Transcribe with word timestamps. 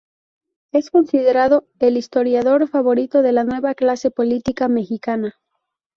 Es 0.71 0.89
considerado 0.89 1.67
"el 1.77 1.95
'historiador' 1.95 2.67
favorito 2.67 3.21
de 3.21 3.33
la 3.33 3.43
nueva 3.43 3.75
clase 3.75 4.09
política" 4.09 4.67
mexicana. 4.67 5.35